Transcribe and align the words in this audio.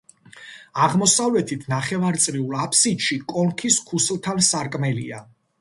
აღმოსავლეთით, 0.85 1.67
ნახევარწრიულ 1.75 2.57
აფსიდში, 2.63 3.21
კონქის 3.35 3.81
ქუსლთან 3.91 4.47
სარკმელია. 4.53 5.25